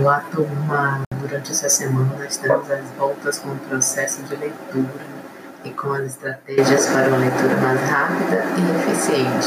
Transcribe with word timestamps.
Olá, 0.00 0.24
turma! 0.32 1.02
Durante 1.20 1.52
essa 1.52 1.68
semana 1.68 2.24
estamos 2.24 2.70
às 2.70 2.90
voltas 2.92 3.38
com 3.38 3.50
o 3.50 3.58
processo 3.58 4.22
de 4.22 4.34
leitura 4.34 5.04
e 5.62 5.70
com 5.74 5.92
as 5.92 6.12
estratégias 6.12 6.86
para 6.86 7.08
uma 7.08 7.18
leitura 7.18 7.54
mais 7.58 7.78
rápida 7.82 8.42
e 8.56 8.80
eficiente. 8.80 9.46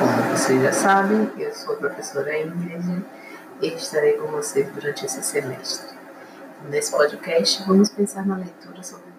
Como 0.00 0.36
vocês 0.36 0.60
já 0.60 0.72
sabem, 0.72 1.30
eu 1.38 1.54
sou 1.54 1.74
a 1.74 1.76
professora 1.76 2.36
Ingrid 2.36 3.04
e 3.62 3.68
estarei 3.68 4.14
com 4.14 4.26
vocês 4.32 4.68
durante 4.74 5.06
esse 5.06 5.22
semestre. 5.22 5.96
Nesse 6.68 6.90
podcast, 6.90 7.62
vamos 7.64 7.88
pensar 7.88 8.26
na 8.26 8.34
leitura 8.34 8.82
sobre 8.82 9.12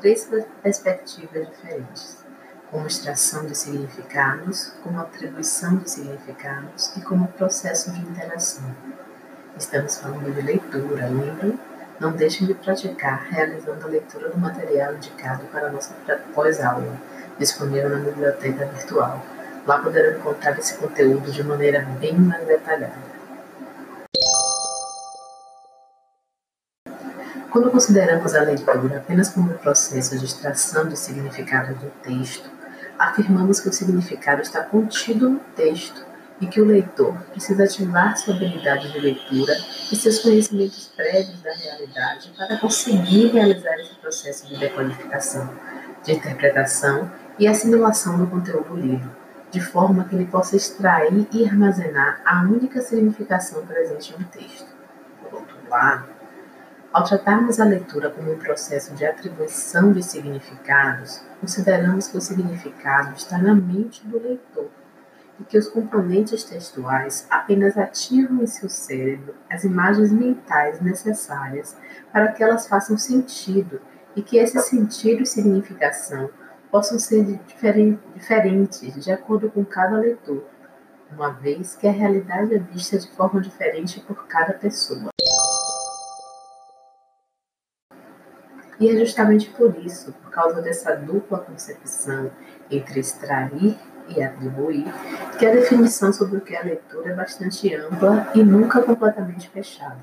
três 0.00 0.28
perspectivas 0.60 1.48
diferentes, 1.50 2.24
como 2.72 2.88
extração 2.88 3.46
de 3.46 3.56
significados, 3.56 4.72
como 4.82 4.98
atribuição 4.98 5.76
de 5.76 5.88
significados 5.88 6.96
e 6.96 7.00
como 7.02 7.28
processo 7.28 7.92
de 7.92 8.00
interação. 8.00 8.74
Estamos 9.58 9.96
falando 9.98 10.34
de 10.34 10.42
leitura, 10.42 11.08
lembram? 11.08 11.58
Não 11.98 12.12
deixem 12.12 12.46
de 12.46 12.52
praticar 12.52 13.26
realizando 13.30 13.86
a 13.86 13.88
leitura 13.88 14.28
do 14.28 14.36
material 14.36 14.94
indicado 14.94 15.44
para 15.46 15.68
a 15.68 15.70
nossa 15.70 15.94
pós-aula, 16.34 17.00
disponível 17.38 17.88
na 17.88 17.96
biblioteca 17.96 18.66
virtual. 18.66 19.24
Lá 19.66 19.78
poderão 19.78 20.18
encontrar 20.18 20.58
esse 20.58 20.76
conteúdo 20.76 21.32
de 21.32 21.42
maneira 21.42 21.86
bem 21.98 22.14
mais 22.18 22.46
detalhada. 22.46 23.16
Quando 27.50 27.70
consideramos 27.70 28.34
a 28.34 28.42
leitura 28.42 28.98
apenas 28.98 29.30
como 29.30 29.52
um 29.52 29.56
processo 29.56 30.18
de 30.18 30.26
extração 30.26 30.86
de 30.86 30.98
significado 30.98 31.74
do 31.76 31.90
texto, 32.02 32.50
afirmamos 32.98 33.58
que 33.60 33.70
o 33.70 33.72
significado 33.72 34.42
está 34.42 34.62
contido 34.62 35.30
no 35.30 35.40
texto 35.56 36.04
e 36.40 36.46
que 36.46 36.60
o 36.60 36.64
leitor 36.64 37.14
precisa 37.30 37.64
ativar 37.64 38.16
sua 38.16 38.34
habilidade 38.34 38.92
de 38.92 38.98
leitura 38.98 39.54
e 39.90 39.96
seus 39.96 40.18
conhecimentos 40.18 40.88
prévios 40.94 41.40
da 41.40 41.52
realidade 41.52 42.32
para 42.36 42.58
conseguir 42.58 43.28
realizar 43.28 43.74
esse 43.80 43.94
processo 43.94 44.46
de 44.46 44.58
decodificação, 44.58 45.48
de 46.04 46.12
interpretação 46.12 47.10
e 47.38 47.46
assimilação 47.46 48.18
do 48.18 48.26
conteúdo 48.26 48.76
lido, 48.76 49.10
de 49.50 49.60
forma 49.60 50.04
que 50.04 50.14
ele 50.14 50.26
possa 50.26 50.56
extrair 50.56 51.26
e 51.32 51.46
armazenar 51.46 52.20
a 52.24 52.42
única 52.42 52.80
significação 52.82 53.64
presente 53.64 54.14
no 54.18 54.24
texto. 54.26 54.68
Por 55.22 55.40
outro 55.40 55.56
lado, 55.70 56.08
ao 56.92 57.04
tratarmos 57.04 57.60
a 57.60 57.64
leitura 57.64 58.10
como 58.10 58.32
um 58.32 58.38
processo 58.38 58.94
de 58.94 59.04
atribuição 59.04 59.92
de 59.92 60.02
significados, 60.02 61.22
consideramos 61.40 62.08
que 62.08 62.16
o 62.16 62.20
significado 62.20 63.14
está 63.16 63.38
na 63.38 63.54
mente 63.54 64.06
do 64.06 64.18
leitor 64.18 64.68
e 65.38 65.44
que 65.44 65.58
os 65.58 65.68
componentes 65.68 66.44
textuais 66.44 67.26
apenas 67.30 67.76
ativam 67.76 68.42
em 68.42 68.46
seu 68.46 68.68
cérebro 68.68 69.34
as 69.50 69.64
imagens 69.64 70.10
mentais 70.12 70.80
necessárias 70.80 71.76
para 72.12 72.32
que 72.32 72.42
elas 72.42 72.66
façam 72.66 72.96
sentido 72.96 73.80
e 74.14 74.22
que 74.22 74.38
esse 74.38 74.58
sentido 74.60 75.22
e 75.22 75.26
significação 75.26 76.30
possam 76.70 76.98
ser 76.98 77.24
diferentes 78.14 79.04
de 79.04 79.12
acordo 79.12 79.50
com 79.50 79.64
cada 79.64 79.96
leitor, 79.98 80.44
uma 81.12 81.30
vez 81.30 81.76
que 81.76 81.86
a 81.86 81.92
realidade 81.92 82.54
é 82.54 82.58
vista 82.58 82.98
de 82.98 83.10
forma 83.12 83.40
diferente 83.40 84.00
por 84.00 84.26
cada 84.26 84.52
pessoa. 84.54 85.10
E 88.78 88.90
é 88.90 88.96
justamente 88.98 89.48
por 89.50 89.74
isso, 89.78 90.12
por 90.12 90.30
causa 90.30 90.60
dessa 90.60 90.94
dupla 90.94 91.38
concepção 91.38 92.30
entre 92.70 93.00
extrair 93.00 93.78
e 94.08 94.22
atribuir, 94.22 94.84
que 95.38 95.46
a 95.46 95.52
definição 95.52 96.12
sobre 96.12 96.38
o 96.38 96.40
que 96.40 96.54
é 96.54 96.62
leitura 96.62 97.10
é 97.10 97.14
bastante 97.14 97.74
ampla 97.74 98.30
e 98.34 98.42
nunca 98.42 98.82
completamente 98.82 99.48
fechada. 99.50 99.98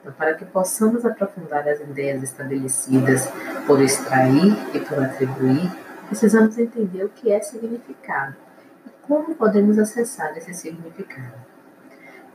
Então, 0.00 0.12
para 0.14 0.34
que 0.34 0.44
possamos 0.46 1.04
aprofundar 1.04 1.68
as 1.68 1.80
ideias 1.80 2.22
estabelecidas 2.22 3.28
por 3.66 3.82
extrair 3.82 4.56
e 4.74 4.80
por 4.80 5.02
atribuir, 5.02 5.70
precisamos 6.06 6.56
entender 6.58 7.04
o 7.04 7.10
que 7.10 7.30
é 7.30 7.40
significado 7.40 8.36
e 8.86 8.90
como 9.06 9.34
podemos 9.34 9.78
acessar 9.78 10.36
esse 10.36 10.54
significado. 10.54 11.34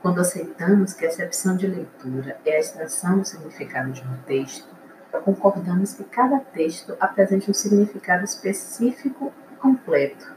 Quando 0.02 0.22
aceitamos 0.22 0.94
que 0.94 1.06
a 1.06 1.10
excepção 1.10 1.58
de 1.58 1.66
leitura 1.66 2.38
é 2.46 2.58
a 2.58 2.60
extração 2.60 3.18
do 3.18 3.26
significado 3.26 3.92
de 3.92 4.04
um 4.04 4.18
texto, 4.28 4.76
concordamos 5.24 5.94
que 5.94 6.04
cada 6.04 6.40
texto 6.40 6.96
apresenta 7.00 7.50
um 7.50 7.54
significado 7.54 8.24
específico 8.24 9.34
e 9.52 9.56
completo, 9.56 10.35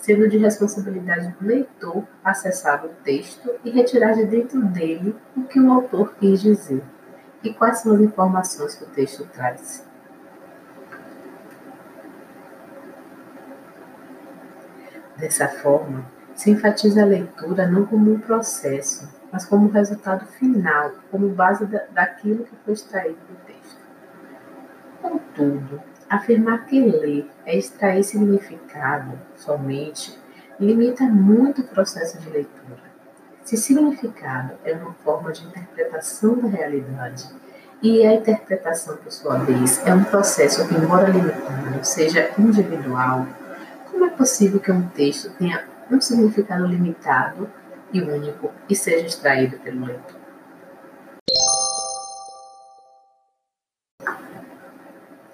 sendo 0.00 0.28
de 0.28 0.38
responsabilidade 0.38 1.36
do 1.38 1.46
leitor 1.46 2.04
acessar 2.24 2.84
o 2.84 2.88
texto 3.04 3.54
e 3.62 3.70
retirar 3.70 4.14
de 4.14 4.24
dentro 4.24 4.60
dele 4.64 5.14
o 5.36 5.42
que 5.42 5.60
o 5.60 5.70
autor 5.70 6.14
quis 6.18 6.40
dizer 6.40 6.82
e 7.44 7.52
quais 7.52 7.78
são 7.78 7.94
as 7.94 8.00
informações 8.00 8.74
que 8.74 8.84
o 8.84 8.88
texto 8.88 9.24
traz. 9.26 9.86
Dessa 15.16 15.48
forma, 15.48 16.06
se 16.34 16.50
enfatiza 16.50 17.02
a 17.02 17.06
leitura 17.06 17.68
não 17.68 17.84
como 17.84 18.10
um 18.10 18.18
processo, 18.18 19.06
mas 19.30 19.44
como 19.44 19.68
resultado 19.68 20.24
final, 20.26 20.92
como 21.10 21.28
base 21.28 21.66
daquilo 21.92 22.44
que 22.44 22.56
foi 22.64 22.72
extraído 22.72 23.18
do 23.28 23.36
texto. 23.44 23.80
Contudo, 25.02 25.82
Afirmar 26.10 26.66
que 26.66 26.80
ler 26.80 27.30
é 27.46 27.56
extrair 27.56 28.02
significado 28.02 29.16
somente 29.36 30.18
limita 30.58 31.04
muito 31.04 31.60
o 31.60 31.68
processo 31.68 32.18
de 32.18 32.28
leitura. 32.28 32.82
Se 33.44 33.56
significado 33.56 34.54
é 34.64 34.74
uma 34.74 34.92
forma 35.04 35.30
de 35.30 35.46
interpretação 35.46 36.34
da 36.34 36.48
realidade 36.48 37.28
e 37.80 38.04
a 38.04 38.14
interpretação, 38.14 38.96
por 38.96 39.12
sua 39.12 39.38
vez, 39.38 39.86
é 39.86 39.94
um 39.94 40.02
processo 40.02 40.66
que, 40.66 40.74
embora 40.74 41.08
limitado, 41.08 41.84
seja 41.84 42.32
individual, 42.36 43.24
como 43.88 44.04
é 44.04 44.10
possível 44.10 44.58
que 44.58 44.72
um 44.72 44.88
texto 44.88 45.30
tenha 45.38 45.64
um 45.88 46.00
significado 46.00 46.66
limitado 46.66 47.48
e 47.92 48.02
único 48.02 48.50
e 48.68 48.74
seja 48.74 49.06
extraído 49.06 49.58
pelo 49.60 49.86
leitor? 49.86 50.19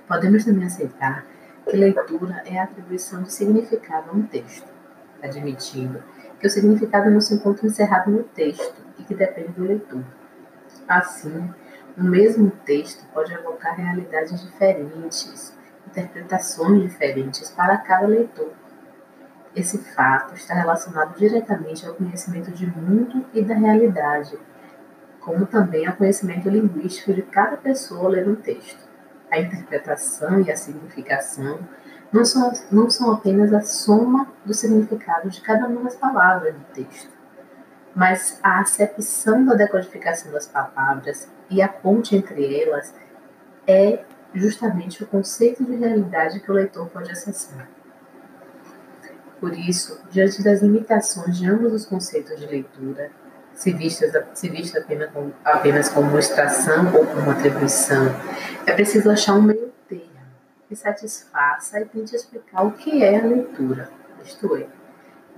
Podemos 0.08 0.44
também 0.44 0.66
aceitar 0.66 1.26
que 1.68 1.76
leitura 1.76 2.40
é 2.46 2.58
a 2.60 2.64
atribuição 2.64 3.24
de 3.24 3.32
significado 3.32 4.10
a 4.10 4.14
um 4.14 4.22
texto, 4.22 4.72
admitindo 5.20 6.00
que 6.38 6.46
o 6.46 6.50
significado 6.50 7.10
não 7.10 7.20
se 7.20 7.34
encontra 7.34 7.66
encerrado 7.66 8.10
no 8.10 8.22
texto 8.22 8.80
e 8.98 9.02
que 9.02 9.14
depende 9.14 9.50
do 9.52 9.64
leitor. 9.64 10.04
Assim, 10.86 11.50
o 11.98 12.04
mesmo 12.04 12.52
texto 12.64 13.04
pode 13.12 13.34
evocar 13.34 13.74
realidades 13.74 14.40
diferentes, 14.40 15.52
interpretações 15.88 16.82
diferentes 16.82 17.50
para 17.50 17.76
cada 17.78 18.06
leitor. 18.06 18.52
Esse 19.56 19.78
fato 19.78 20.34
está 20.34 20.54
relacionado 20.54 21.16
diretamente 21.16 21.84
ao 21.84 21.94
conhecimento 21.94 22.52
de 22.52 22.66
mundo 22.66 23.26
e 23.32 23.42
da 23.42 23.54
realidade, 23.54 24.38
como 25.18 25.46
também 25.46 25.84
ao 25.84 25.96
conhecimento 25.96 26.48
linguístico 26.48 27.12
de 27.12 27.22
cada 27.22 27.56
pessoa 27.56 28.10
ler 28.10 28.28
um 28.28 28.36
texto 28.36 28.85
a 29.30 29.38
interpretação 29.38 30.40
e 30.40 30.50
a 30.50 30.56
significação 30.56 31.58
não 32.12 32.24
são, 32.24 32.52
não 32.70 32.90
são 32.90 33.12
apenas 33.12 33.52
a 33.52 33.60
soma 33.60 34.32
do 34.44 34.54
significado 34.54 35.28
de 35.28 35.40
cada 35.40 35.66
uma 35.66 35.82
das 35.82 35.96
palavras 35.96 36.54
do 36.54 36.64
texto, 36.72 37.10
mas 37.94 38.38
a 38.42 38.60
acepção 38.60 39.44
da 39.44 39.54
decodificação 39.54 40.30
das 40.32 40.46
palavras 40.46 41.28
e 41.50 41.60
a 41.60 41.68
ponte 41.68 42.14
entre 42.14 42.62
elas 42.62 42.94
é 43.66 44.04
justamente 44.34 45.02
o 45.02 45.06
conceito 45.06 45.64
de 45.64 45.74
realidade 45.74 46.40
que 46.40 46.50
o 46.50 46.54
leitor 46.54 46.88
pode 46.88 47.10
acessar. 47.10 47.68
Por 49.40 49.52
isso, 49.52 50.00
diante 50.10 50.42
das 50.42 50.62
limitações 50.62 51.38
de 51.38 51.48
ambos 51.48 51.72
os 51.72 51.84
conceitos 51.84 52.38
de 52.38 52.46
leitura, 52.46 53.10
se 53.56 53.72
vista, 53.72 54.28
se 54.34 54.48
vista 54.48 54.78
apenas, 54.78 55.10
como, 55.10 55.34
apenas 55.44 55.88
como 55.88 56.18
extração 56.18 56.94
ou 56.94 57.06
como 57.06 57.30
atribuição, 57.30 58.14
é 58.66 58.72
preciso 58.72 59.10
achar 59.10 59.34
um 59.34 59.42
meio 59.42 59.72
termo 59.88 60.06
que 60.68 60.76
satisfaça 60.76 61.80
e 61.80 61.86
tente 61.86 62.14
explicar 62.14 62.62
o 62.64 62.72
que 62.72 63.02
é 63.02 63.18
a 63.18 63.24
leitura. 63.24 63.90
Isto 64.22 64.56
é, 64.56 64.66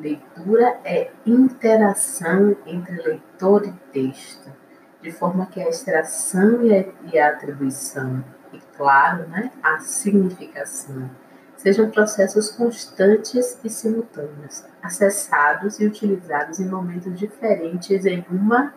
leitura 0.01 0.81
é 0.85 1.11
interação 1.25 2.57
entre 2.67 2.97
leitor 2.97 3.65
e 3.65 3.73
texto, 3.93 4.53
de 5.01 5.13
forma 5.13 5.47
que 5.47 5.61
a 5.61 5.69
extração 5.69 6.65
e 6.65 6.77
a, 6.77 6.85
e 7.13 7.19
a 7.19 7.29
atribuição, 7.29 8.25
e 8.53 8.59
claro, 8.77 9.29
né, 9.29 9.53
a 9.63 9.79
significação, 9.79 11.09
sejam 11.59 11.91
processos 11.91 12.53
constantes 12.53 13.59
e 13.65 13.69
simultâneos, 13.69 14.65
acessados 14.81 15.81
e 15.81 15.87
utilizados 15.87 16.61
em 16.61 16.69
momentos 16.69 17.19
diferentes 17.19 18.07
em 18.07 18.25
uma 18.31 18.73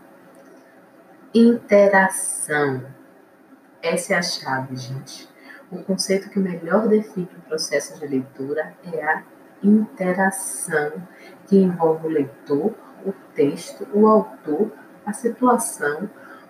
interação. 1.34 2.84
Essa 3.82 4.16
é 4.16 4.18
a 4.18 4.22
chave, 4.22 4.76
gente. 4.76 5.30
O 5.72 5.84
conceito 5.84 6.30
que 6.30 6.40
melhor 6.40 6.88
define 6.88 7.30
o 7.38 7.42
processo 7.48 7.98
de 8.00 8.08
leitura 8.08 8.74
é 8.92 9.06
a 9.06 9.24
interação, 9.64 10.92
que 11.48 11.58
envolve 11.58 12.08
o 12.08 12.10
leitor, 12.10 12.74
o 13.06 13.14
texto, 13.36 13.88
o 13.94 14.08
autor, 14.08 14.72
a 15.06 15.14
situação, 15.14 16.10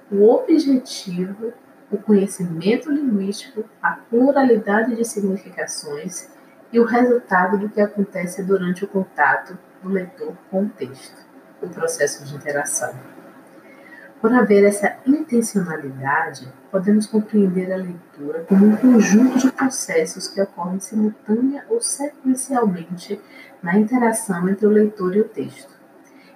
o 0.09 0.27
objetivo, 0.29 1.53
o 1.91 1.97
conhecimento 1.97 2.89
linguístico, 2.89 3.65
a 3.81 3.91
pluralidade 3.91 4.95
de 4.95 5.03
significações 5.05 6.29
e 6.71 6.79
o 6.79 6.85
resultado 6.85 7.57
do 7.57 7.69
que 7.69 7.81
acontece 7.81 8.41
durante 8.43 8.85
o 8.85 8.87
contato 8.87 9.57
do 9.83 9.89
leitor 9.89 10.33
com 10.49 10.63
o 10.63 10.69
texto, 10.69 11.25
o 11.61 11.67
processo 11.67 12.23
de 12.23 12.35
interação. 12.35 12.93
Por 14.21 14.31
haver 14.31 14.63
essa 14.63 14.97
intencionalidade, 15.05 16.47
podemos 16.69 17.07
compreender 17.07 17.73
a 17.73 17.77
leitura 17.77 18.45
como 18.47 18.67
um 18.67 18.77
conjunto 18.77 19.39
de 19.39 19.51
processos 19.51 20.27
que 20.27 20.39
ocorrem 20.39 20.79
simultânea 20.79 21.65
ou 21.67 21.81
sequencialmente 21.81 23.19
na 23.63 23.77
interação 23.77 24.47
entre 24.47 24.67
o 24.67 24.69
leitor 24.69 25.15
e 25.15 25.21
o 25.21 25.27
texto. 25.27 25.80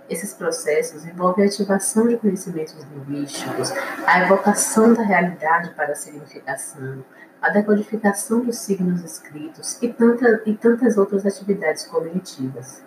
Esses 0.10 0.34
processos 0.34 1.06
envolvem 1.06 1.46
a 1.46 1.48
ativação 1.48 2.07
de 2.07 2.18
conhecimentos 2.18 2.75
linguísticos, 2.94 3.72
a 4.06 4.22
evocação 4.22 4.94
da 4.94 5.02
realidade 5.02 5.72
para 5.72 5.94
a 5.94 5.96
significação, 5.96 7.04
a 7.42 7.50
decodificação 7.50 8.42
dos 8.42 8.57
signos 8.57 9.04
escritos 9.04 9.78
e, 9.81 9.92
tanta, 9.92 10.44
e 10.46 10.54
tantas 10.54 10.98
outras 10.98 11.25
atividades 11.25 11.88
cognitivas. 11.88 12.84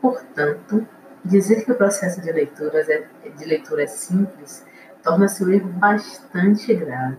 Portanto, 0.00 0.86
Dizer 1.24 1.64
que 1.64 1.72
o 1.72 1.74
processo 1.74 2.20
de 2.22 2.32
leitura 2.32 2.80
é, 2.80 3.28
de 3.28 3.44
leitura 3.44 3.82
é 3.82 3.86
simples 3.86 4.64
torna-se 5.02 5.44
um 5.44 5.50
erro 5.50 5.68
bastante 5.68 6.74
grave. 6.74 7.18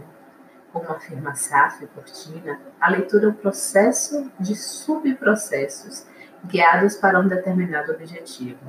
Como 0.73 0.89
afirma 0.89 1.35
Saf 1.35 1.85
Cortina, 1.87 2.59
a 2.79 2.89
leitura 2.89 3.25
é 3.25 3.29
o 3.29 3.33
processo 3.33 4.31
de 4.39 4.55
subprocessos 4.55 6.07
guiados 6.45 6.95
para 6.95 7.19
um 7.19 7.27
determinado 7.27 7.91
objetivo. 7.91 8.59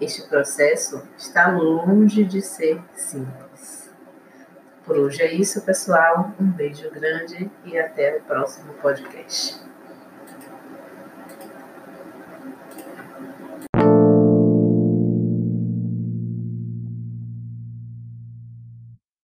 Este 0.00 0.22
processo 0.28 1.02
está 1.16 1.52
longe 1.52 2.24
de 2.24 2.42
ser 2.42 2.82
simples. 2.94 3.90
Por 4.84 4.98
hoje 4.98 5.22
é 5.22 5.32
isso, 5.32 5.62
pessoal. 5.62 6.32
Um 6.38 6.50
beijo 6.50 6.90
grande 6.90 7.50
e 7.64 7.78
até 7.78 8.16
o 8.18 8.22
próximo 8.22 8.74
podcast. 8.74 9.73